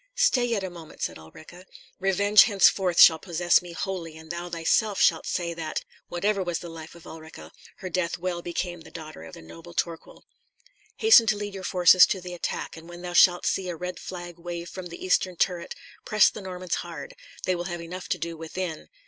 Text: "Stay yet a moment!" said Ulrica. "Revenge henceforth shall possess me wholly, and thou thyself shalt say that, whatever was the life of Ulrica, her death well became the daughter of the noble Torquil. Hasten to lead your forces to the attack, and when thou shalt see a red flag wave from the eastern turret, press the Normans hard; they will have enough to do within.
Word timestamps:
"Stay 0.17 0.43
yet 0.45 0.63
a 0.63 0.69
moment!" 0.71 0.99
said 0.99 1.19
Ulrica. 1.19 1.63
"Revenge 1.99 2.45
henceforth 2.45 2.99
shall 2.99 3.19
possess 3.19 3.61
me 3.61 3.71
wholly, 3.73 4.17
and 4.17 4.31
thou 4.31 4.49
thyself 4.49 4.99
shalt 4.99 5.27
say 5.27 5.53
that, 5.53 5.83
whatever 6.07 6.41
was 6.41 6.57
the 6.57 6.69
life 6.69 6.95
of 6.95 7.05
Ulrica, 7.05 7.51
her 7.75 7.89
death 7.91 8.17
well 8.17 8.41
became 8.41 8.81
the 8.81 8.89
daughter 8.89 9.23
of 9.23 9.35
the 9.35 9.43
noble 9.43 9.75
Torquil. 9.75 10.25
Hasten 10.97 11.27
to 11.27 11.37
lead 11.37 11.53
your 11.53 11.61
forces 11.63 12.07
to 12.07 12.19
the 12.19 12.33
attack, 12.33 12.75
and 12.75 12.89
when 12.89 13.03
thou 13.03 13.13
shalt 13.13 13.45
see 13.45 13.69
a 13.69 13.75
red 13.75 13.99
flag 13.99 14.39
wave 14.39 14.69
from 14.69 14.87
the 14.87 15.05
eastern 15.05 15.35
turret, 15.35 15.75
press 16.03 16.31
the 16.31 16.41
Normans 16.41 16.77
hard; 16.81 17.13
they 17.43 17.53
will 17.53 17.65
have 17.65 17.79
enough 17.79 18.09
to 18.09 18.17
do 18.17 18.35
within. 18.35 18.89